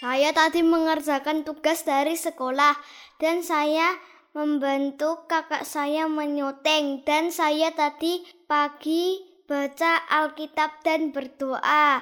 Saya 0.00 0.32
tadi 0.32 0.64
mengerjakan 0.64 1.44
tugas 1.44 1.84
dari 1.84 2.16
sekolah 2.16 2.72
dan 3.20 3.44
saya 3.44 4.00
membantu 4.32 5.28
kakak 5.28 5.68
saya 5.68 6.08
menyuting 6.08 7.04
dan 7.04 7.28
saya 7.28 7.68
tadi 7.76 8.24
pagi 8.48 9.20
baca 9.44 10.00
Alkitab 10.08 10.80
dan 10.80 11.12
berdoa. 11.12 12.00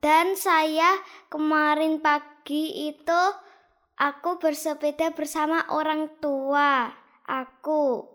Dan 0.00 0.40
saya 0.40 0.96
kemarin 1.28 2.00
pagi 2.00 2.88
itu 2.88 3.22
aku 4.00 4.40
bersepeda 4.40 5.12
bersama 5.12 5.68
orang 5.68 6.08
tua 6.24 6.88
aku. 7.28 8.08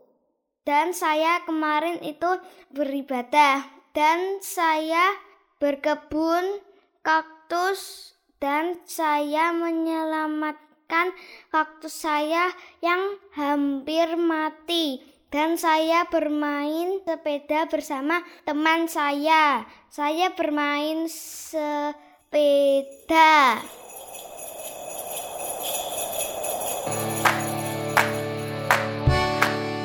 Dan 0.66 0.98
saya 0.98 1.46
kemarin 1.46 2.02
itu 2.02 2.42
beribadah 2.74 3.62
dan 3.94 4.42
saya 4.42 5.14
berkebun 5.62 6.66
kaktus 7.06 8.13
dan 8.44 8.76
saya 8.84 9.56
menyelamatkan 9.56 11.16
kaktus 11.48 11.96
saya 11.96 12.52
yang 12.84 13.16
hampir 13.40 14.20
mati 14.20 15.00
dan 15.32 15.56
saya 15.56 16.04
bermain 16.12 17.00
sepeda 17.08 17.72
bersama 17.72 18.20
teman 18.44 18.92
saya. 18.92 19.64
Saya 19.88 20.36
bermain 20.36 21.08
sepeda. 21.08 22.44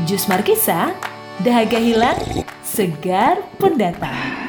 Jus 0.03 0.27
Markisa, 0.27 0.99
dahaga 1.47 1.79
hilang, 1.79 2.19
segar 2.67 3.39
pendatang. 3.63 4.48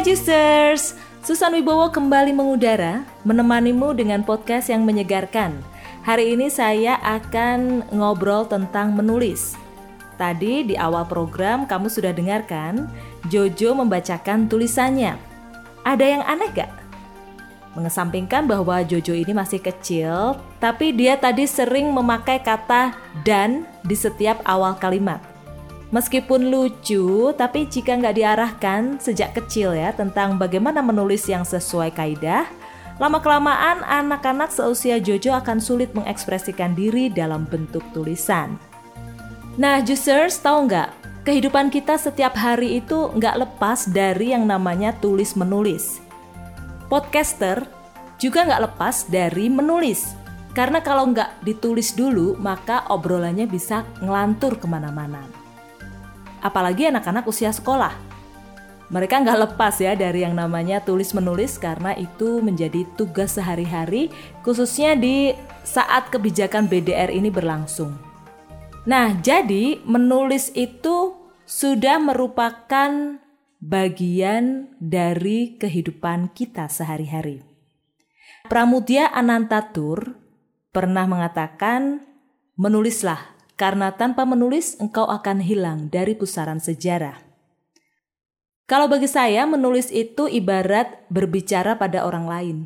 Hai 0.00 0.16
Juicers, 0.16 0.96
Susan 1.20 1.52
Wibowo 1.52 1.92
kembali 1.92 2.32
mengudara 2.32 3.04
menemanimu 3.20 3.92
dengan 3.92 4.24
podcast 4.24 4.72
yang 4.72 4.88
menyegarkan. 4.88 5.60
Hari 6.08 6.32
ini 6.32 6.48
saya 6.48 6.96
akan 7.04 7.84
ngobrol 7.92 8.48
tentang 8.48 8.96
menulis. 8.96 9.60
Tadi 10.16 10.64
di 10.64 10.72
awal 10.72 11.04
program 11.04 11.68
kamu 11.68 11.92
sudah 11.92 12.16
dengarkan 12.16 12.88
Jojo 13.28 13.76
membacakan 13.76 14.48
tulisannya. 14.48 15.20
Ada 15.84 16.04
yang 16.16 16.24
aneh 16.24 16.48
gak? 16.48 16.72
Mengesampingkan 17.76 18.48
bahwa 18.48 18.80
Jojo 18.80 19.12
ini 19.12 19.36
masih 19.36 19.60
kecil, 19.60 20.40
tapi 20.64 20.96
dia 20.96 21.20
tadi 21.20 21.44
sering 21.44 21.92
memakai 21.92 22.40
kata 22.40 22.96
dan 23.20 23.68
di 23.84 24.00
setiap 24.00 24.40
awal 24.48 24.80
kalimat. 24.80 25.29
Meskipun 25.90 26.54
lucu, 26.54 27.34
tapi 27.34 27.66
jika 27.66 27.98
nggak 27.98 28.14
diarahkan 28.14 29.02
sejak 29.02 29.34
kecil 29.34 29.74
ya 29.74 29.90
tentang 29.90 30.38
bagaimana 30.38 30.78
menulis 30.78 31.26
yang 31.26 31.42
sesuai 31.42 31.90
kaidah, 31.90 32.46
lama-kelamaan 33.02 33.82
anak-anak 33.82 34.54
seusia 34.54 35.02
Jojo 35.02 35.34
akan 35.34 35.58
sulit 35.58 35.90
mengekspresikan 35.90 36.78
diri 36.78 37.10
dalam 37.10 37.42
bentuk 37.42 37.82
tulisan. 37.90 38.54
Nah, 39.58 39.82
juicers 39.82 40.38
tahu 40.38 40.70
nggak? 40.70 40.94
Kehidupan 41.26 41.74
kita 41.74 41.98
setiap 41.98 42.38
hari 42.38 42.78
itu 42.78 43.10
nggak 43.10 43.42
lepas 43.42 43.90
dari 43.90 44.30
yang 44.30 44.46
namanya 44.46 44.94
tulis-menulis. 45.02 45.98
Podcaster 46.86 47.66
juga 48.22 48.46
nggak 48.46 48.62
lepas 48.70 49.10
dari 49.10 49.50
menulis. 49.50 50.14
Karena 50.54 50.78
kalau 50.78 51.10
nggak 51.10 51.42
ditulis 51.42 51.98
dulu, 51.98 52.38
maka 52.38 52.86
obrolannya 52.94 53.50
bisa 53.50 53.82
ngelantur 53.98 54.54
ke 54.54 54.70
mana-mana 54.70 55.39
apalagi 56.40 56.88
anak-anak 56.88 57.24
usia 57.28 57.52
sekolah. 57.54 57.92
Mereka 58.90 59.22
nggak 59.22 59.40
lepas 59.46 59.78
ya 59.78 59.94
dari 59.94 60.26
yang 60.26 60.34
namanya 60.34 60.82
tulis 60.82 61.14
menulis 61.14 61.62
karena 61.62 61.94
itu 61.94 62.42
menjadi 62.42 62.82
tugas 62.98 63.38
sehari-hari 63.38 64.10
khususnya 64.42 64.98
di 64.98 65.30
saat 65.62 66.10
kebijakan 66.10 66.66
BDR 66.66 67.14
ini 67.14 67.30
berlangsung. 67.30 67.94
Nah, 68.90 69.14
jadi 69.20 69.78
menulis 69.86 70.50
itu 70.58 71.14
sudah 71.46 72.02
merupakan 72.02 73.20
bagian 73.60 74.72
dari 74.80 75.54
kehidupan 75.60 76.32
kita 76.32 76.66
sehari-hari. 76.66 77.44
Pramudia 78.48 79.12
Anantatur 79.12 80.16
pernah 80.72 81.04
mengatakan, 81.04 82.02
menulislah 82.56 83.39
karena 83.60 83.92
tanpa 83.92 84.24
menulis 84.24 84.80
engkau 84.80 85.04
akan 85.04 85.44
hilang 85.44 85.92
dari 85.92 86.16
pusaran 86.16 86.64
sejarah. 86.64 87.20
Kalau 88.64 88.88
bagi 88.88 89.04
saya, 89.04 89.44
menulis 89.44 89.92
itu 89.92 90.24
ibarat 90.24 91.04
berbicara 91.12 91.76
pada 91.76 92.08
orang 92.08 92.24
lain. 92.24 92.58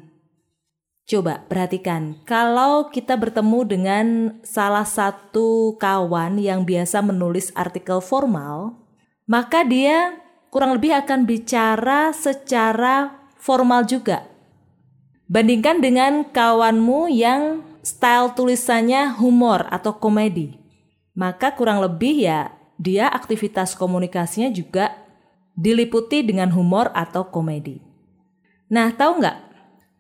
Coba 1.11 1.43
perhatikan, 1.51 2.23
kalau 2.23 2.95
kita 2.95 3.19
bertemu 3.19 3.61
dengan 3.67 4.07
salah 4.47 4.87
satu 4.87 5.75
kawan 5.83 6.39
yang 6.39 6.63
biasa 6.63 7.03
menulis 7.03 7.51
artikel 7.59 7.99
formal, 7.99 8.79
maka 9.27 9.67
dia 9.67 10.23
kurang 10.55 10.79
lebih 10.79 10.95
akan 10.95 11.27
bicara 11.27 12.15
secara 12.15 13.27
formal 13.35 13.83
juga. 13.83 14.31
Bandingkan 15.27 15.83
dengan 15.83 16.23
kawanmu 16.31 17.11
yang 17.11 17.67
style 17.83 18.33
tulisannya 18.39 19.19
humor 19.19 19.67
atau 19.69 19.97
komedi 19.97 20.64
maka 21.15 21.55
kurang 21.55 21.81
lebih 21.81 22.27
ya 22.27 22.53
dia 22.75 23.07
aktivitas 23.07 23.79
komunikasinya 23.79 24.51
juga 24.51 24.95
diliputi 25.55 26.27
dengan 26.27 26.51
humor 26.51 26.91
atau 26.91 27.31
komedi. 27.31 27.79
Nah, 28.67 28.91
tahu 28.91 29.23
nggak? 29.23 29.39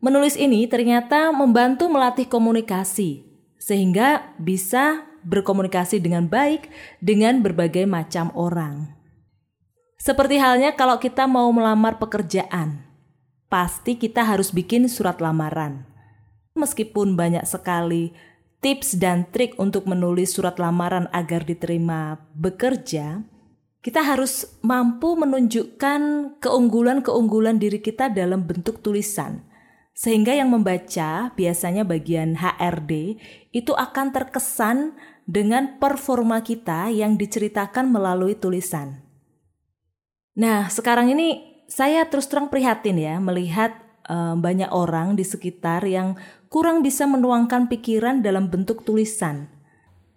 Menulis 0.02 0.34
ini 0.36 0.66
ternyata 0.66 1.30
membantu 1.30 1.88
melatih 1.88 2.26
komunikasi 2.26 3.24
sehingga 3.56 4.34
bisa 4.36 5.06
berkomunikasi 5.24 6.02
dengan 6.02 6.28
baik 6.28 6.68
dengan 7.00 7.40
berbagai 7.40 7.88
macam 7.88 8.28
orang. 8.36 8.92
Seperti 9.96 10.36
halnya 10.36 10.76
kalau 10.76 11.00
kita 11.00 11.24
mau 11.24 11.48
melamar 11.48 11.96
pekerjaan, 11.96 12.84
pasti 13.48 13.96
kita 13.96 14.20
harus 14.20 14.52
bikin 14.52 14.84
surat 14.84 15.16
lamaran. 15.22 15.88
Meskipun 16.52 17.16
banyak 17.16 17.48
sekali 17.48 18.12
tips 18.64 18.96
dan 18.96 19.28
trik 19.28 19.52
untuk 19.60 19.84
menulis 19.84 20.32
surat 20.32 20.56
lamaran 20.56 21.04
agar 21.12 21.44
diterima 21.44 22.16
bekerja, 22.32 23.20
kita 23.84 24.00
harus 24.00 24.56
mampu 24.64 25.12
menunjukkan 25.20 26.00
keunggulan-keunggulan 26.40 27.60
diri 27.60 27.84
kita 27.84 28.08
dalam 28.08 28.48
bentuk 28.48 28.80
tulisan. 28.80 29.44
Sehingga 29.92 30.32
yang 30.32 30.48
membaca, 30.48 31.36
biasanya 31.36 31.84
bagian 31.84 32.40
HRD, 32.40 33.20
itu 33.52 33.76
akan 33.76 34.16
terkesan 34.16 34.96
dengan 35.28 35.76
performa 35.76 36.40
kita 36.40 36.88
yang 36.88 37.20
diceritakan 37.20 37.92
melalui 37.92 38.32
tulisan. 38.32 39.04
Nah, 40.40 40.72
sekarang 40.72 41.12
ini 41.12 41.60
saya 41.68 42.08
terus 42.08 42.26
terang 42.26 42.48
prihatin 42.48 42.96
ya 42.96 43.20
melihat 43.20 43.76
uh, 44.08 44.34
banyak 44.34 44.72
orang 44.72 45.16
di 45.16 45.22
sekitar 45.22 45.84
yang 45.84 46.16
kurang 46.54 46.86
bisa 46.86 47.02
menuangkan 47.10 47.66
pikiran 47.66 48.22
dalam 48.22 48.46
bentuk 48.46 48.86
tulisan. 48.86 49.50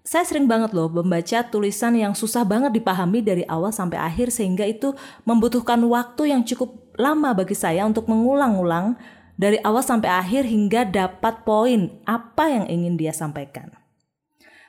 Saya 0.06 0.22
sering 0.22 0.46
banget 0.46 0.70
loh 0.70 0.86
membaca 0.86 1.42
tulisan 1.50 1.98
yang 1.98 2.14
susah 2.14 2.46
banget 2.46 2.78
dipahami 2.78 3.26
dari 3.26 3.42
awal 3.50 3.74
sampai 3.74 3.98
akhir 3.98 4.30
sehingga 4.30 4.62
itu 4.62 4.94
membutuhkan 5.26 5.82
waktu 5.90 6.30
yang 6.30 6.46
cukup 6.46 6.94
lama 6.94 7.34
bagi 7.34 7.58
saya 7.58 7.90
untuk 7.90 8.06
mengulang-ulang 8.06 8.94
dari 9.34 9.58
awal 9.66 9.82
sampai 9.82 10.14
akhir 10.14 10.46
hingga 10.46 10.86
dapat 10.86 11.42
poin 11.42 11.90
apa 12.06 12.54
yang 12.54 12.70
ingin 12.70 13.02
dia 13.02 13.18
sampaikan. 13.18 13.74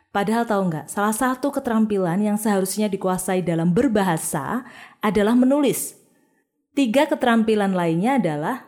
Padahal 0.08 0.48
tahu 0.48 0.72
nggak, 0.72 0.88
salah 0.88 1.12
satu 1.12 1.52
keterampilan 1.52 2.16
yang 2.24 2.40
seharusnya 2.40 2.88
dikuasai 2.88 3.44
dalam 3.44 3.76
berbahasa 3.76 4.64
adalah 5.04 5.36
menulis. 5.36 6.00
Tiga 6.72 7.04
keterampilan 7.04 7.76
lainnya 7.76 8.16
adalah 8.16 8.64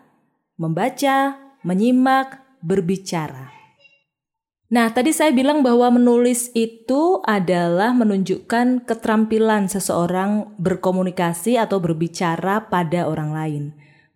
membaca, 0.60 1.40
menyimak, 1.64 2.49
berbicara. 2.60 3.60
Nah, 4.70 4.86
tadi 4.94 5.10
saya 5.10 5.34
bilang 5.34 5.66
bahwa 5.66 5.90
menulis 5.98 6.54
itu 6.54 7.18
adalah 7.26 7.90
menunjukkan 7.90 8.86
keterampilan 8.86 9.66
seseorang 9.66 10.54
berkomunikasi 10.62 11.58
atau 11.58 11.82
berbicara 11.82 12.70
pada 12.70 13.10
orang 13.10 13.34
lain. 13.34 13.64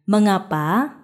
Mengapa? 0.07 0.95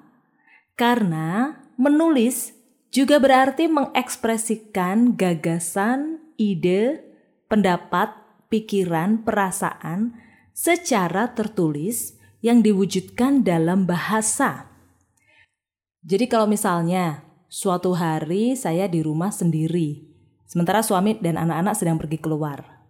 Karena 0.78 1.58
menulis 1.74 2.54
juga 2.94 3.18
berarti 3.18 3.66
mengekspresikan 3.66 5.18
gagasan, 5.18 6.22
ide, 6.38 7.02
pendapat, 7.50 8.14
pikiran, 8.46 9.26
perasaan 9.26 10.14
secara 10.54 11.34
tertulis 11.34 12.14
yang 12.38 12.62
diwujudkan 12.62 13.42
dalam 13.42 13.82
bahasa. 13.82 14.70
Jadi 16.06 16.30
kalau 16.30 16.46
misalnya 16.46 17.29
Suatu 17.50 17.98
hari 17.98 18.54
saya 18.54 18.86
di 18.86 19.02
rumah 19.02 19.34
sendiri, 19.34 20.06
sementara 20.46 20.86
suami 20.86 21.18
dan 21.18 21.34
anak-anak 21.34 21.74
sedang 21.74 21.98
pergi 21.98 22.22
keluar. 22.22 22.86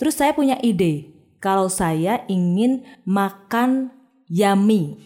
Terus 0.00 0.16
saya 0.16 0.32
punya 0.32 0.56
ide, 0.64 1.12
kalau 1.44 1.68
saya 1.68 2.24
ingin 2.24 2.88
makan 3.04 3.92
yummy, 4.32 4.96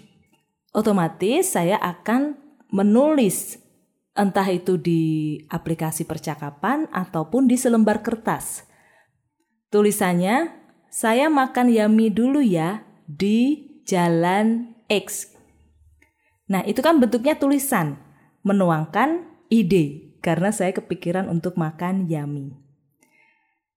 otomatis 0.70 1.50
saya 1.50 1.82
akan 1.82 2.38
menulis 2.70 3.58
entah 4.14 4.46
itu 4.46 4.78
di 4.78 5.02
aplikasi 5.50 6.06
percakapan 6.06 6.87
ataupun 6.94 7.50
di 7.50 7.58
selembar 7.58 8.06
kertas. 8.06 8.62
Tulisannya, 9.75 10.46
saya 10.94 11.26
makan 11.26 11.75
yummy 11.75 12.06
dulu 12.06 12.38
ya 12.38 12.87
di 13.10 13.66
jalan 13.82 14.78
X. 14.87 15.26
Nah, 16.46 16.62
itu 16.62 16.78
kan 16.78 17.02
bentuknya 17.02 17.34
tulisan, 17.34 18.11
menuangkan 18.42 19.26
ide 19.50 20.14
karena 20.22 20.54
saya 20.54 20.70
kepikiran 20.70 21.26
untuk 21.26 21.58
makan 21.58 22.06
yummy. 22.06 22.54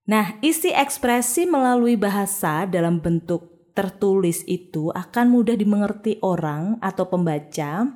Nah, 0.05 0.37
isi 0.45 0.69
ekspresi 0.69 1.49
melalui 1.49 1.97
bahasa 1.97 2.69
dalam 2.69 3.01
bentuk 3.01 3.73
tertulis 3.73 4.45
itu 4.45 4.93
akan 4.93 5.25
mudah 5.33 5.57
dimengerti 5.57 6.21
orang 6.21 6.77
atau 6.79 7.09
pembaca 7.09 7.89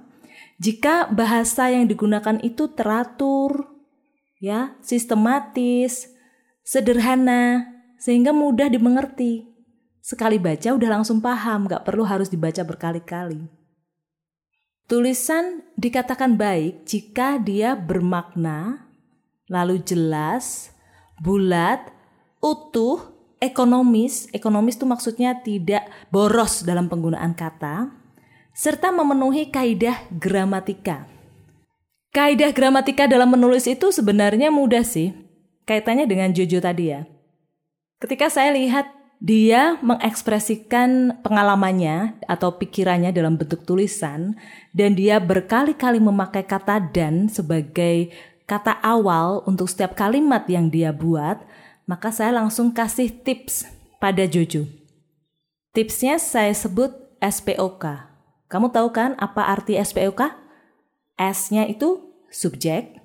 jika 0.59 1.07
bahasa 1.07 1.71
yang 1.71 1.87
digunakan 1.87 2.35
itu 2.43 2.67
teratur, 2.75 3.71
ya, 4.43 4.75
sistematis, 4.83 6.11
sederhana, 6.67 7.63
sehingga 7.95 8.35
mudah 8.35 8.67
dimengerti. 8.67 9.47
Sekali 10.03 10.35
baca 10.35 10.75
udah 10.75 10.99
langsung 10.99 11.23
paham, 11.23 11.63
gak 11.71 11.87
perlu 11.87 12.03
harus 12.03 12.27
dibaca 12.27 12.59
berkali-kali. 12.67 13.39
Tulisan 14.91 15.63
dikatakan 15.79 16.35
baik 16.35 16.83
jika 16.83 17.39
dia 17.39 17.73
bermakna, 17.79 18.83
lalu 19.47 19.79
jelas, 19.79 20.75
bulat, 21.23 21.79
utuh, 22.43 23.15
ekonomis, 23.39 24.27
ekonomis 24.35 24.75
itu 24.75 24.85
maksudnya 24.85 25.39
tidak 25.39 25.87
boros 26.11 26.67
dalam 26.67 26.91
penggunaan 26.91 27.31
kata, 27.31 27.95
serta 28.51 28.91
memenuhi 28.91 29.47
kaidah 29.47 30.03
gramatika. 30.11 31.07
Kaidah 32.11 32.51
gramatika 32.51 33.07
dalam 33.07 33.31
menulis 33.31 33.63
itu 33.63 33.95
sebenarnya 33.95 34.51
mudah 34.51 34.83
sih, 34.83 35.15
kaitannya 35.63 36.03
dengan 36.03 36.35
Jojo 36.35 36.59
tadi 36.59 36.91
ya. 36.91 37.07
Ketika 38.03 38.27
saya 38.27 38.51
lihat 38.51 38.98
dia 39.19 39.75
mengekspresikan 39.83 41.19
pengalamannya 41.19 42.15
atau 42.23 42.55
pikirannya 42.55 43.11
dalam 43.11 43.35
bentuk 43.35 43.67
tulisan 43.67 44.39
dan 44.71 44.95
dia 44.95 45.19
berkali-kali 45.19 45.99
memakai 45.99 46.47
kata 46.47 46.79
dan 46.79 47.27
sebagai 47.27 48.15
kata 48.47 48.79
awal 48.79 49.43
untuk 49.43 49.67
setiap 49.67 49.93
kalimat 49.93 50.47
yang 50.47 50.71
dia 50.71 50.95
buat, 50.95 51.43
maka 51.83 52.15
saya 52.15 52.39
langsung 52.39 52.71
kasih 52.71 53.11
tips 53.11 53.67
pada 53.99 54.23
Jojo. 54.23 54.65
Tipsnya 55.75 56.17
saya 56.17 56.55
sebut 56.55 56.89
SPOK. 57.19 58.09
Kamu 58.49 58.71
tahu 58.71 58.89
kan 58.89 59.13
apa 59.19 59.45
arti 59.51 59.77
SPOK? 59.77 60.31
S-nya 61.19 61.67
itu 61.67 62.15
subjek, 62.31 62.97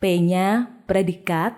P-nya 0.00 0.72
predikat, 0.88 1.52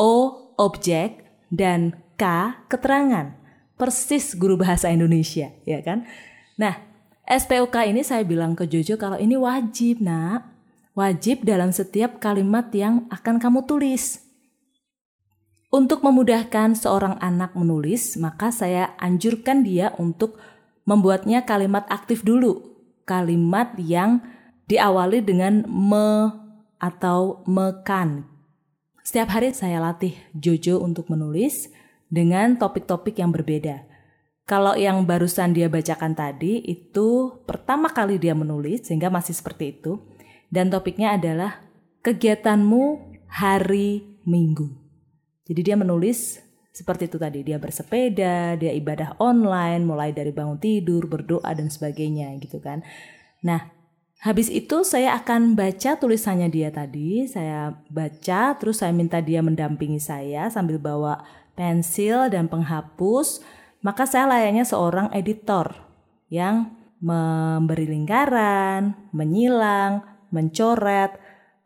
O 0.00 0.32
objek, 0.56 1.28
dan 1.52 2.05
K 2.16 2.24
keterangan. 2.66 3.36
Persis 3.76 4.32
guru 4.32 4.56
bahasa 4.56 4.88
Indonesia, 4.88 5.52
ya 5.68 5.84
kan? 5.84 6.08
Nah, 6.56 6.80
SPOK 7.28 7.92
ini 7.92 8.00
saya 8.00 8.24
bilang 8.24 8.56
ke 8.56 8.64
Jojo 8.64 8.96
kalau 8.96 9.20
ini 9.20 9.36
wajib, 9.36 10.00
Nak. 10.00 10.56
Wajib 10.96 11.44
dalam 11.44 11.76
setiap 11.76 12.16
kalimat 12.24 12.72
yang 12.72 13.04
akan 13.12 13.36
kamu 13.36 13.68
tulis. 13.68 14.24
Untuk 15.68 16.00
memudahkan 16.00 16.72
seorang 16.72 17.20
anak 17.20 17.52
menulis, 17.52 18.16
maka 18.16 18.48
saya 18.48 18.96
anjurkan 18.96 19.60
dia 19.60 19.92
untuk 20.00 20.40
membuatnya 20.88 21.44
kalimat 21.44 21.84
aktif 21.92 22.24
dulu. 22.24 22.80
Kalimat 23.04 23.76
yang 23.76 24.24
diawali 24.72 25.20
dengan 25.20 25.68
me 25.68 26.32
atau 26.80 27.44
mekan. 27.44 28.24
Setiap 29.04 29.36
hari 29.36 29.52
saya 29.52 29.84
latih 29.84 30.16
Jojo 30.32 30.80
untuk 30.80 31.12
menulis 31.12 31.68
dengan 32.06 32.58
topik-topik 32.58 33.18
yang 33.18 33.34
berbeda. 33.34 33.86
Kalau 34.46 34.78
yang 34.78 35.02
barusan 35.02 35.58
dia 35.58 35.66
bacakan 35.66 36.14
tadi 36.14 36.62
itu 36.62 37.34
pertama 37.50 37.90
kali 37.90 38.14
dia 38.14 38.30
menulis 38.30 38.86
sehingga 38.86 39.10
masih 39.10 39.34
seperti 39.34 39.74
itu 39.74 39.98
dan 40.46 40.70
topiknya 40.70 41.18
adalah 41.18 41.66
kegiatanmu 42.06 43.14
hari 43.26 44.18
Minggu. 44.26 44.70
Jadi 45.46 45.60
dia 45.62 45.78
menulis 45.78 46.42
seperti 46.76 47.08
itu 47.08 47.16
tadi, 47.16 47.40
dia 47.40 47.56
bersepeda, 47.56 48.58
dia 48.60 48.68
ibadah 48.76 49.16
online, 49.16 49.80
mulai 49.80 50.12
dari 50.12 50.28
bangun 50.28 50.60
tidur, 50.60 51.08
berdoa 51.08 51.48
dan 51.56 51.72
sebagainya 51.72 52.36
gitu 52.36 52.60
kan. 52.60 52.84
Nah, 53.40 53.72
habis 54.20 54.52
itu 54.52 54.84
saya 54.84 55.16
akan 55.16 55.56
baca 55.56 55.96
tulisannya 55.96 56.52
dia 56.52 56.68
tadi, 56.68 57.24
saya 57.30 57.80
baca 57.88 58.60
terus 58.60 58.84
saya 58.84 58.92
minta 58.92 59.24
dia 59.24 59.40
mendampingi 59.40 59.96
saya 59.96 60.52
sambil 60.52 60.76
bawa 60.76 61.24
pensil 61.56 62.28
dan 62.28 62.46
penghapus, 62.46 63.42
maka 63.80 64.04
saya 64.04 64.28
layaknya 64.28 64.68
seorang 64.68 65.10
editor 65.16 65.72
yang 66.28 66.76
memberi 67.00 67.88
lingkaran, 67.88 69.10
menyilang, 69.10 70.04
mencoret, 70.30 71.16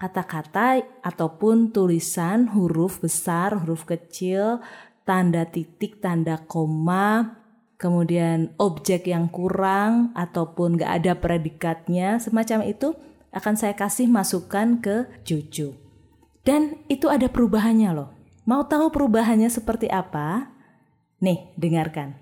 kata-kata 0.00 0.80
ataupun 1.04 1.74
tulisan 1.74 2.48
huruf 2.56 3.04
besar, 3.04 3.52
huruf 3.60 3.84
kecil, 3.84 4.64
tanda 5.04 5.44
titik, 5.44 6.00
tanda 6.00 6.40
koma, 6.40 7.36
kemudian 7.76 8.52
objek 8.56 9.08
yang 9.08 9.28
kurang 9.32 10.12
ataupun 10.16 10.80
gak 10.80 11.04
ada 11.04 11.12
predikatnya, 11.16 12.20
semacam 12.20 12.68
itu 12.68 12.96
akan 13.32 13.54
saya 13.54 13.72
kasih 13.72 14.10
masukan 14.10 14.80
ke 14.82 15.08
cucu. 15.24 15.76
Dan 16.44 16.80
itu 16.88 17.06
ada 17.08 17.28
perubahannya 17.28 17.90
loh. 17.92 18.19
Mau 18.50 18.66
tahu 18.66 18.90
perubahannya 18.90 19.46
seperti 19.46 19.86
apa? 19.86 20.50
Nih, 21.22 21.54
dengarkan. 21.54 22.18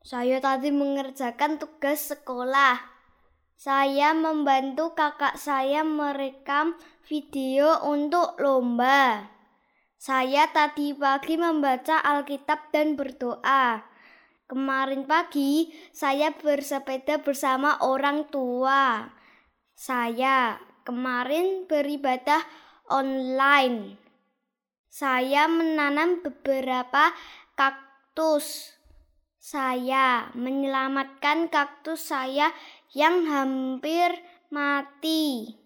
Saya 0.00 0.40
tadi 0.40 0.72
mengerjakan 0.72 1.60
tugas 1.60 2.16
sekolah. 2.16 2.80
Saya 3.60 4.16
membantu 4.16 4.96
kakak 4.96 5.36
saya 5.36 5.84
merekam 5.84 6.80
video 7.04 7.84
untuk 7.84 8.40
lomba. 8.40 9.28
Saya 10.00 10.48
tadi 10.48 10.96
pagi 10.96 11.36
membaca 11.36 12.00
Alkitab 12.00 12.72
dan 12.72 12.96
berdoa. 12.96 13.84
Kemarin 14.48 15.04
pagi 15.04 15.68
saya 15.92 16.32
bersepeda 16.32 17.20
bersama 17.20 17.84
orang 17.84 18.32
tua. 18.32 19.12
Saya 19.76 20.56
kemarin 20.88 21.68
beribadah 21.68 22.69
online. 22.90 23.96
Saya 24.90 25.46
menanam 25.46 26.20
beberapa 26.26 27.14
kaktus. 27.54 28.74
Saya 29.40 30.28
menyelamatkan 30.36 31.48
kaktus 31.48 32.12
saya 32.12 32.52
yang 32.92 33.24
hampir 33.30 34.12
mati. 34.52 35.56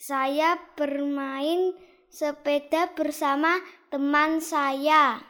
Saya 0.00 0.56
bermain 0.74 1.76
sepeda 2.08 2.90
bersama 2.96 3.60
teman 3.92 4.40
saya. 4.40 5.20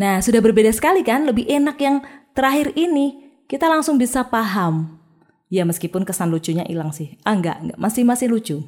Nah, 0.00 0.22
sudah 0.24 0.40
berbeda 0.40 0.72
sekali 0.72 1.04
kan? 1.04 1.28
Lebih 1.28 1.44
enak 1.44 1.76
yang 1.82 2.00
terakhir 2.32 2.72
ini. 2.78 3.34
Kita 3.44 3.68
langsung 3.68 4.00
bisa 4.00 4.24
paham. 4.30 4.99
Ya 5.50 5.66
meskipun 5.66 6.06
kesan 6.06 6.30
lucunya 6.30 6.62
hilang 6.62 6.94
sih. 6.94 7.18
Ah 7.26 7.34
enggak, 7.34 7.58
enggak. 7.58 7.78
Masih 7.82 8.06
masih 8.06 8.30
lucu. 8.30 8.62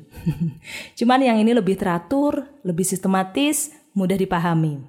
Cuman 0.98 1.22
yang 1.22 1.38
ini 1.38 1.54
lebih 1.54 1.78
teratur, 1.78 2.50
lebih 2.66 2.82
sistematis, 2.82 3.70
mudah 3.94 4.18
dipahami. 4.18 4.82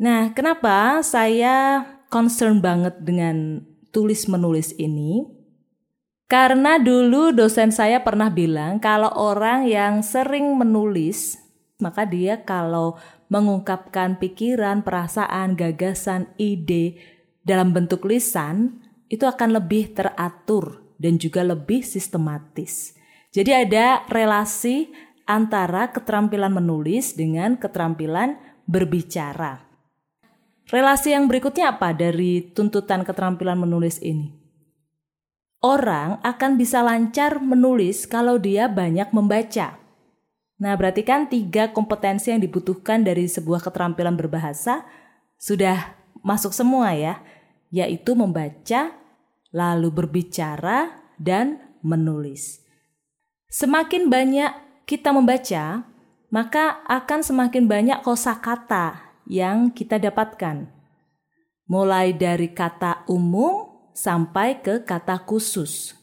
Nah, 0.00 0.32
kenapa 0.32 1.04
saya 1.04 1.84
concern 2.08 2.64
banget 2.64 2.96
dengan 3.04 3.60
tulis 3.92 4.24
menulis 4.24 4.72
ini 4.80 5.28
karena 6.30 6.78
dulu 6.80 7.34
dosen 7.34 7.74
saya 7.74 8.00
pernah 8.00 8.32
bilang 8.32 8.78
kalau 8.78 9.10
orang 9.12 9.66
yang 9.66 10.00
sering 10.00 10.56
menulis 10.56 11.36
maka 11.82 12.06
dia 12.06 12.44
kalau 12.44 12.96
mengungkapkan 13.32 14.18
pikiran, 14.20 14.82
perasaan, 14.82 15.56
gagasan, 15.56 16.30
ide 16.36 16.98
dalam 17.42 17.72
bentuk 17.72 18.04
lisan 18.04 18.79
itu 19.10 19.26
akan 19.26 19.58
lebih 19.58 19.92
teratur 19.92 20.80
dan 20.96 21.18
juga 21.18 21.42
lebih 21.42 21.82
sistematis. 21.82 22.94
Jadi 23.34 23.50
ada 23.50 24.06
relasi 24.06 24.94
antara 25.26 25.90
keterampilan 25.90 26.54
menulis 26.54 27.18
dengan 27.18 27.58
keterampilan 27.58 28.38
berbicara. 28.70 29.66
Relasi 30.70 31.18
yang 31.18 31.26
berikutnya 31.26 31.74
apa 31.74 31.90
dari 31.90 32.54
tuntutan 32.54 33.02
keterampilan 33.02 33.58
menulis 33.58 33.98
ini? 33.98 34.30
Orang 35.60 36.22
akan 36.22 36.54
bisa 36.54 36.80
lancar 36.80 37.42
menulis 37.42 38.06
kalau 38.06 38.38
dia 38.38 38.70
banyak 38.70 39.10
membaca. 39.10 39.76
Nah, 40.60 40.72
berarti 40.78 41.02
kan 41.02 41.26
tiga 41.26 41.74
kompetensi 41.74 42.30
yang 42.30 42.40
dibutuhkan 42.40 43.02
dari 43.02 43.26
sebuah 43.26 43.64
keterampilan 43.64 44.14
berbahasa 44.14 44.86
sudah 45.40 45.96
masuk 46.22 46.52
semua 46.52 46.92
ya, 46.92 47.18
yaitu 47.72 48.12
membaca, 48.12 48.92
lalu 49.50 49.90
berbicara, 49.90 51.00
dan 51.20 51.60
menulis. 51.84 52.64
Semakin 53.52 54.08
banyak 54.08 54.52
kita 54.88 55.12
membaca, 55.12 55.84
maka 56.32 56.80
akan 56.88 57.20
semakin 57.20 57.68
banyak 57.68 57.98
kosakata 58.00 59.04
yang 59.28 59.68
kita 59.68 60.00
dapatkan. 60.00 60.70
Mulai 61.68 62.16
dari 62.16 62.50
kata 62.50 63.04
umum 63.06 63.68
sampai 63.92 64.64
ke 64.64 64.82
kata 64.82 65.20
khusus. 65.22 65.94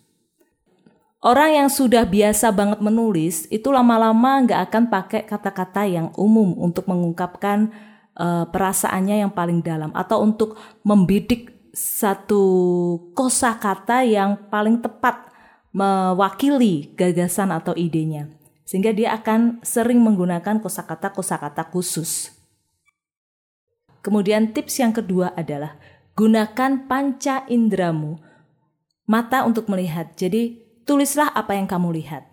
Orang 1.17 1.49
yang 1.49 1.69
sudah 1.73 2.05
biasa 2.05 2.53
banget 2.53 2.79
menulis 2.79 3.49
itu 3.49 3.73
lama-lama 3.73 4.45
nggak 4.45 4.61
akan 4.69 4.83
pakai 4.87 5.25
kata-kata 5.25 5.89
yang 5.89 6.13
umum 6.13 6.53
untuk 6.61 6.85
mengungkapkan 6.85 7.73
uh, 8.13 8.45
perasaannya 8.47 9.25
yang 9.25 9.33
paling 9.33 9.65
dalam 9.65 9.89
atau 9.97 10.21
untuk 10.21 10.61
membidik 10.85 11.56
satu 11.77 12.43
kosakata 13.13 14.01
yang 14.01 14.49
paling 14.49 14.81
tepat 14.81 15.29
mewakili 15.69 16.89
gagasan 16.97 17.53
atau 17.53 17.77
idenya. 17.77 18.33
Sehingga 18.65 18.89
dia 18.97 19.13
akan 19.13 19.61
sering 19.61 20.01
menggunakan 20.01 20.57
kosakata-kosakata 20.57 21.69
khusus. 21.69 22.33
Kemudian 24.01 24.57
tips 24.57 24.81
yang 24.81 24.91
kedua 24.91 25.37
adalah 25.37 25.77
gunakan 26.17 26.89
panca 26.89 27.45
indramu, 27.45 28.17
mata 29.05 29.45
untuk 29.45 29.69
melihat. 29.69 30.17
Jadi 30.17 30.67
Tulislah 30.87 31.35
apa 31.35 31.51
yang 31.51 31.67
kamu 31.67 31.99
lihat. 31.99 32.31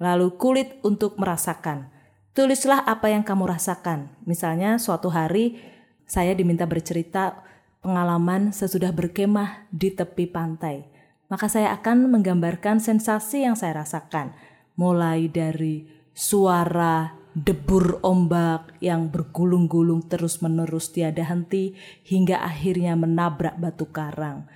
Lalu 0.00 0.40
kulit 0.40 0.80
untuk 0.80 1.20
merasakan. 1.20 1.92
Tulislah 2.32 2.80
apa 2.80 3.12
yang 3.12 3.20
kamu 3.20 3.44
rasakan. 3.44 4.08
Misalnya 4.24 4.80
suatu 4.80 5.12
hari 5.12 5.60
saya 6.08 6.32
diminta 6.32 6.64
bercerita 6.64 7.44
pengalaman 7.84 8.56
sesudah 8.56 8.90
berkemah 8.96 9.68
di 9.68 9.92
tepi 9.92 10.24
pantai. 10.24 10.88
Maka 11.28 11.52
saya 11.52 11.76
akan 11.76 12.08
menggambarkan 12.08 12.80
sensasi 12.80 13.44
yang 13.44 13.54
saya 13.54 13.84
rasakan. 13.84 14.32
Mulai 14.80 15.28
dari 15.28 15.84
suara 16.16 17.12
debur 17.36 18.00
ombak 18.00 18.80
yang 18.80 19.12
bergulung-gulung 19.12 20.08
terus-menerus 20.08 20.96
tiada 20.96 21.28
henti 21.28 21.76
hingga 22.08 22.40
akhirnya 22.40 22.96
menabrak 22.96 23.60
batu 23.60 23.90
karang 23.92 24.48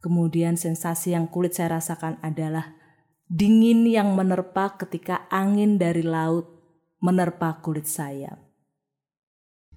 Kemudian 0.00 0.56
sensasi 0.56 1.12
yang 1.12 1.28
kulit 1.28 1.52
saya 1.52 1.76
rasakan 1.76 2.16
adalah 2.24 2.72
dingin 3.28 3.84
yang 3.84 4.16
menerpa 4.16 4.80
ketika 4.80 5.28
angin 5.28 5.76
dari 5.76 6.00
laut 6.00 6.48
menerpa 7.04 7.60
kulit 7.60 7.84
saya. 7.84 8.40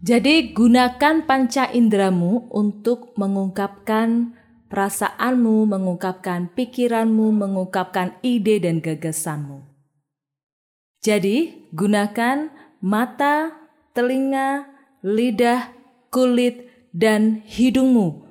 Jadi 0.03 0.51
gunakan 0.51 1.23
panca 1.23 1.71
indramu 1.71 2.51
untuk 2.51 3.15
mengungkapkan 3.15 4.35
perasaanmu, 4.67 5.63
mengungkapkan 5.63 6.51
pikiranmu, 6.51 7.31
mengungkapkan 7.31 8.19
ide 8.19 8.59
dan 8.59 8.83
gagasanmu. 8.83 9.63
Jadi 10.99 11.71
gunakan 11.71 12.51
mata, 12.83 13.55
telinga, 13.95 14.67
lidah, 15.07 15.71
kulit, 16.11 16.67
dan 16.91 17.39
hidungmu 17.47 18.27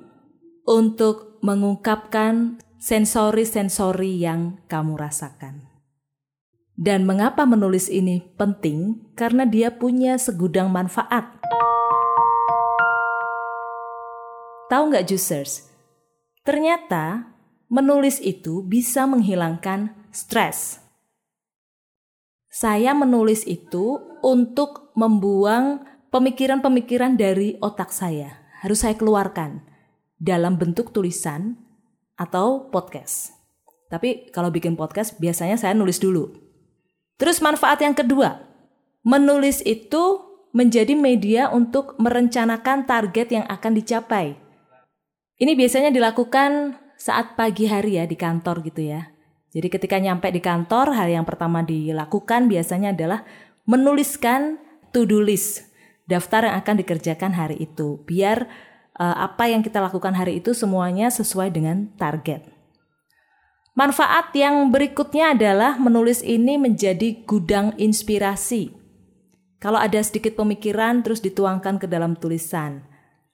untuk 0.68 1.40
mengungkapkan 1.40 2.60
sensori-sensori 2.76 4.20
yang 4.20 4.60
kamu 4.68 5.00
rasakan. 5.00 5.71
Dan 6.72 7.04
mengapa 7.04 7.44
menulis 7.44 7.92
ini 7.92 8.24
penting? 8.40 9.12
Karena 9.12 9.44
dia 9.44 9.68
punya 9.76 10.16
segudang 10.16 10.72
manfaat. 10.72 11.36
Tahu 14.72 14.82
nggak 14.88 15.04
juicers? 15.04 15.68
Ternyata 16.42 17.28
menulis 17.68 18.18
itu 18.24 18.64
bisa 18.64 19.04
menghilangkan 19.04 19.92
stres. 20.16 20.80
Saya 22.48 22.96
menulis 22.96 23.44
itu 23.44 24.00
untuk 24.24 24.92
membuang 24.96 25.84
pemikiran-pemikiran 26.08 27.20
dari 27.20 27.56
otak 27.60 27.92
saya. 27.92 28.48
Harus 28.64 28.84
saya 28.84 28.96
keluarkan 28.96 29.64
dalam 30.20 30.56
bentuk 30.56 30.92
tulisan 30.92 31.56
atau 32.16 32.68
podcast. 32.72 33.32
Tapi 33.92 34.32
kalau 34.32 34.48
bikin 34.48 34.72
podcast 34.72 35.20
biasanya 35.20 35.60
saya 35.60 35.76
nulis 35.76 36.00
dulu. 36.00 36.51
Terus 37.16 37.38
manfaat 37.44 37.80
yang 37.80 37.94
kedua, 37.94 38.42
menulis 39.02 39.60
itu 39.64 40.32
menjadi 40.52 40.92
media 40.92 41.48
untuk 41.48 41.96
merencanakan 41.96 42.84
target 42.84 43.28
yang 43.32 43.46
akan 43.48 43.72
dicapai. 43.72 44.36
Ini 45.40 45.52
biasanya 45.56 45.90
dilakukan 45.90 46.76
saat 47.00 47.34
pagi 47.34 47.66
hari 47.66 47.98
ya 47.98 48.04
di 48.06 48.14
kantor 48.14 48.62
gitu 48.62 48.84
ya. 48.84 49.10
Jadi 49.52 49.68
ketika 49.68 49.96
nyampe 49.98 50.28
di 50.32 50.40
kantor, 50.40 50.94
hal 50.96 51.08
yang 51.08 51.26
pertama 51.26 51.60
dilakukan 51.64 52.48
biasanya 52.48 52.94
adalah 52.94 53.24
menuliskan 53.68 54.60
to-do 54.92 55.20
list, 55.20 55.66
daftar 56.08 56.48
yang 56.48 56.56
akan 56.60 56.74
dikerjakan 56.84 57.32
hari 57.36 57.60
itu, 57.60 58.00
biar 58.04 58.48
uh, 58.96 59.16
apa 59.28 59.48
yang 59.48 59.64
kita 59.64 59.80
lakukan 59.80 60.12
hari 60.12 60.40
itu 60.40 60.52
semuanya 60.52 61.08
sesuai 61.08 61.52
dengan 61.52 61.88
target. 61.96 62.51
Manfaat 63.72 64.36
yang 64.36 64.68
berikutnya 64.68 65.32
adalah 65.32 65.80
menulis 65.80 66.20
ini 66.20 66.60
menjadi 66.60 67.24
gudang 67.24 67.72
inspirasi. 67.80 68.68
Kalau 69.56 69.80
ada 69.80 69.96
sedikit 70.04 70.36
pemikiran 70.36 71.00
terus 71.00 71.24
dituangkan 71.24 71.80
ke 71.80 71.88
dalam 71.88 72.12
tulisan. 72.12 72.84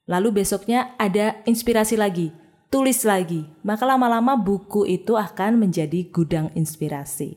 Lalu 0.07 0.45
besoknya 0.45 0.95
ada 0.95 1.43
inspirasi 1.43 1.99
lagi, 1.99 2.31
tulis 2.71 3.03
lagi. 3.03 3.51
Maka 3.67 3.83
lama-lama 3.83 4.39
buku 4.39 4.87
itu 4.87 5.19
akan 5.19 5.59
menjadi 5.59 6.07
gudang 6.15 6.55
inspirasi. 6.55 7.35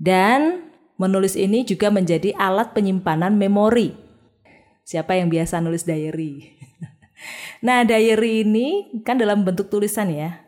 Dan 0.00 0.72
menulis 0.96 1.36
ini 1.36 1.68
juga 1.68 1.92
menjadi 1.92 2.32
alat 2.40 2.72
penyimpanan 2.72 3.36
memori. 3.36 3.92
Siapa 4.88 5.20
yang 5.20 5.28
biasa 5.28 5.60
nulis 5.60 5.84
diary? 5.84 6.32
Nah, 7.58 7.82
diary 7.82 8.46
ini 8.46 9.02
kan 9.02 9.18
dalam 9.18 9.42
bentuk 9.42 9.66
tulisan 9.66 10.06
ya. 10.14 10.47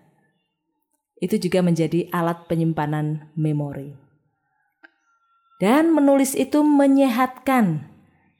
Itu 1.21 1.37
juga 1.37 1.61
menjadi 1.61 2.09
alat 2.11 2.49
penyimpanan 2.49 3.29
memori. 3.37 3.93
Dan 5.61 5.93
menulis 5.93 6.33
itu 6.33 6.65
menyehatkan. 6.65 7.93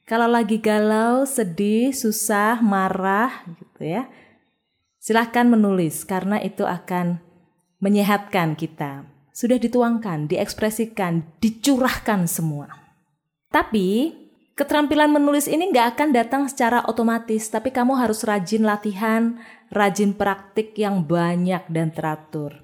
Kalau 0.09 0.25
lagi 0.25 0.57
galau, 0.57 1.29
sedih, 1.29 1.93
susah, 1.93 2.57
marah 2.59 3.45
gitu 3.61 3.85
ya. 3.85 4.09
Silahkan 4.97 5.45
menulis 5.45 6.01
karena 6.03 6.41
itu 6.41 6.65
akan 6.65 7.21
menyehatkan 7.77 8.57
kita. 8.57 9.05
Sudah 9.29 9.61
dituangkan, 9.61 10.25
diekspresikan, 10.25 11.37
dicurahkan 11.39 12.25
semua. 12.25 12.67
Tapi 13.53 14.17
Keterampilan 14.51 15.09
menulis 15.09 15.49
ini 15.49 15.73
nggak 15.73 15.97
akan 15.97 16.09
datang 16.13 16.43
secara 16.45 16.85
otomatis, 16.85 17.49
tapi 17.49 17.73
kamu 17.73 17.97
harus 17.97 18.21
rajin 18.21 18.61
latihan, 18.61 19.41
rajin 19.73 20.13
praktik 20.13 20.77
yang 20.77 21.01
banyak 21.01 21.65
dan 21.65 21.89
teratur. 21.89 22.61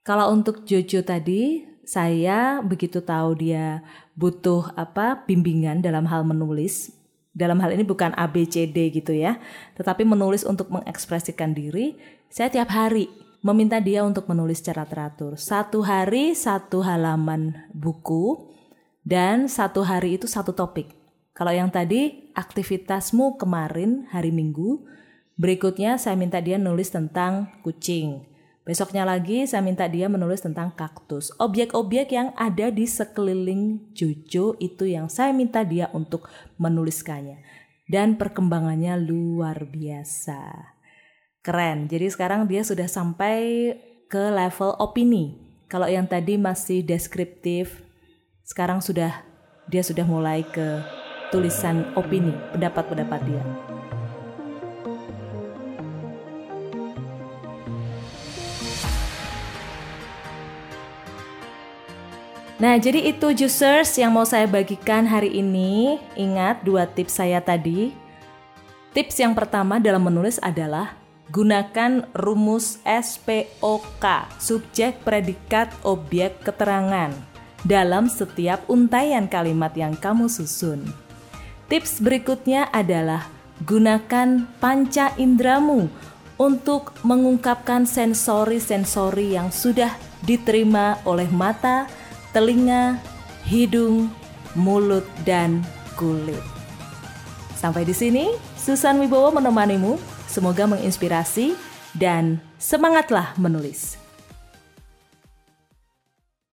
Kalau 0.00 0.32
untuk 0.32 0.64
Jojo 0.64 1.04
tadi, 1.04 1.68
saya 1.84 2.64
begitu 2.64 3.02
tahu 3.02 3.36
dia 3.36 3.84
butuh 4.16 4.72
apa 4.78 5.26
bimbingan 5.28 5.82
dalam 5.84 6.08
hal 6.08 6.24
menulis. 6.24 6.96
Dalam 7.30 7.62
hal 7.62 7.74
ini 7.78 7.86
bukan 7.86 8.10
A 8.18 8.26
B 8.26 8.42
C 8.42 8.66
D 8.66 8.90
gitu 8.90 9.14
ya, 9.14 9.38
tetapi 9.78 10.02
menulis 10.02 10.42
untuk 10.42 10.66
mengekspresikan 10.70 11.54
diri. 11.54 11.94
Saya 12.26 12.50
tiap 12.50 12.74
hari 12.74 13.06
meminta 13.42 13.78
dia 13.78 14.02
untuk 14.02 14.26
menulis 14.26 14.58
secara 14.58 14.82
teratur. 14.86 15.38
Satu 15.38 15.82
hari 15.82 16.34
satu 16.34 16.82
halaman 16.82 17.70
buku 17.70 18.50
dan 19.06 19.46
satu 19.46 19.86
hari 19.86 20.18
itu 20.18 20.26
satu 20.26 20.54
topik. 20.54 20.90
Kalau 21.34 21.54
yang 21.54 21.70
tadi 21.70 22.30
aktivitasmu 22.34 23.38
kemarin 23.38 24.10
hari 24.10 24.34
Minggu, 24.34 24.84
berikutnya 25.38 25.96
saya 26.02 26.18
minta 26.18 26.42
dia 26.42 26.58
nulis 26.58 26.90
tentang 26.90 27.50
kucing. 27.62 28.29
Besoknya 28.70 29.02
lagi 29.02 29.50
saya 29.50 29.66
minta 29.66 29.90
dia 29.90 30.06
menulis 30.06 30.46
tentang 30.46 30.70
kaktus. 30.70 31.34
Objek-objek 31.42 32.14
yang 32.14 32.30
ada 32.38 32.70
di 32.70 32.86
sekeliling 32.86 33.90
Jojo 33.98 34.54
itu 34.62 34.86
yang 34.86 35.10
saya 35.10 35.34
minta 35.34 35.66
dia 35.66 35.90
untuk 35.90 36.30
menuliskannya. 36.54 37.42
Dan 37.90 38.14
perkembangannya 38.14 38.94
luar 38.94 39.66
biasa. 39.66 40.70
Keren. 41.42 41.90
Jadi 41.90 42.14
sekarang 42.14 42.46
dia 42.46 42.62
sudah 42.62 42.86
sampai 42.86 43.74
ke 44.06 44.30
level 44.30 44.78
opini. 44.78 45.34
Kalau 45.66 45.90
yang 45.90 46.06
tadi 46.06 46.38
masih 46.38 46.86
deskriptif, 46.86 47.82
sekarang 48.46 48.78
sudah 48.78 49.26
dia 49.66 49.82
sudah 49.82 50.06
mulai 50.06 50.46
ke 50.46 50.78
tulisan 51.34 51.90
opini, 51.98 52.30
pendapat-pendapat 52.54 53.20
dia. 53.26 53.42
Nah, 62.60 62.76
jadi 62.76 63.08
itu 63.08 63.32
juicers 63.32 63.96
yang 63.96 64.12
mau 64.12 64.28
saya 64.28 64.44
bagikan 64.44 65.08
hari 65.08 65.32
ini. 65.32 65.96
Ingat 66.12 66.60
dua 66.60 66.84
tips 66.84 67.16
saya 67.16 67.40
tadi. 67.40 67.96
Tips 68.92 69.16
yang 69.16 69.32
pertama 69.32 69.80
dalam 69.80 70.04
menulis 70.04 70.36
adalah 70.44 70.92
gunakan 71.32 72.04
rumus 72.12 72.76
SPOK, 72.84 74.04
subjek, 74.36 75.00
predikat, 75.00 75.72
objek, 75.88 76.44
keterangan 76.44 77.08
dalam 77.64 78.12
setiap 78.12 78.60
untaian 78.68 79.24
kalimat 79.24 79.72
yang 79.72 79.96
kamu 79.96 80.28
susun. 80.28 80.84
Tips 81.72 82.04
berikutnya 82.04 82.68
adalah 82.76 83.24
gunakan 83.64 84.44
panca 84.60 85.16
indramu 85.16 85.88
untuk 86.36 86.92
mengungkapkan 87.08 87.88
sensori-sensori 87.88 89.32
yang 89.32 89.48
sudah 89.48 89.96
diterima 90.24 91.00
oleh 91.08 91.28
mata, 91.32 91.88
telinga, 92.32 92.96
hidung, 93.44 94.08
mulut, 94.56 95.04
dan 95.28 95.60
kulit. 95.94 96.40
Sampai 97.60 97.84
di 97.84 97.92
sini, 97.92 98.32
Susan 98.56 98.96
Wibowo 98.96 99.36
menemanimu. 99.36 100.00
Semoga 100.24 100.64
menginspirasi 100.64 101.52
dan 101.92 102.40
semangatlah 102.56 103.36
menulis. 103.36 103.99